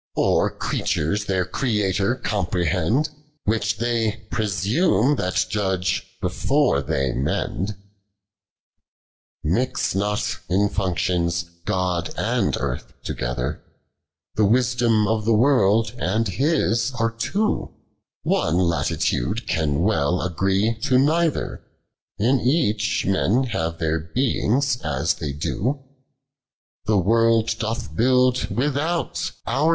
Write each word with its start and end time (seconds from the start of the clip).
Of 0.17 0.57
creatures 0.57 1.25
their 1.25 1.45
Creator 1.45 2.15
comprehend: 2.15 3.11
"Which 3.43 3.77
they 3.77 4.25
presume 4.31 5.15
that 5.17 5.45
judge 5.47 6.17
before 6.19 6.81
Hixc 6.81 7.75
not 9.95 10.39
in 10.49 10.69
functions 10.69 11.43
God 11.65 12.09
and 12.17 12.57
Earth 12.59 12.93
togcthi 13.05 13.59
The 14.33 14.45
wisdom 14.45 15.07
of 15.07 15.23
the 15.25 15.35
world 15.35 15.93
and 15.99 16.27
His 16.27 16.91
arc 16.99 17.19
two; 17.19 17.69
One 18.23 18.55
Intituile 18.55 19.45
can 19.45 19.81
well 19.83 20.17
a<^o 20.27 20.81
to 20.81 20.97
neither. 20.97 21.61
In 22.17 22.39
each, 22.39 23.05
men 23.05 23.43
have 23.43 23.77
tlicir 23.77 24.11
beings 24.15 24.77
iis 24.83 25.13
thev 25.13 25.39
lio; 25.45 25.83
Tlie 26.87 27.05
woild 27.05 27.55
ilotli 27.55 27.95
build 27.95 28.49
without, 28.49 29.31
our 29.45 29.69